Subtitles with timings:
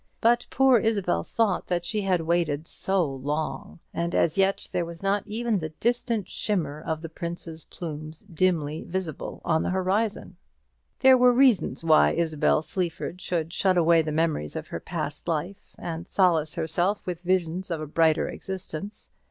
[0.19, 5.21] But poor Isabel thought she had waited so long, and as yet there was not
[5.27, 10.37] even the distant shimmer of the prince's plumes dimly visible on the horizon.
[11.01, 15.75] There were reasons why Isabel Sleaford should shut away the memory of her past life,
[15.77, 19.11] and solace herself with visions of a brighter existence.